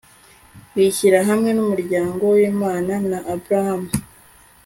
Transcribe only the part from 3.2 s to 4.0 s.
abrahamu